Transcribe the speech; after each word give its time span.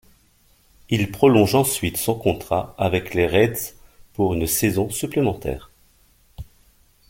Il 0.89 1.11
prolonge 1.11 1.53
ensuite 1.53 1.95
son 1.95 2.15
contrat 2.17 2.73
avec 2.79 3.13
les 3.13 3.27
Reds 3.27 3.75
pour 4.13 4.33
une 4.33 4.47
saison 4.47 4.89
supplémentaire. 4.89 5.69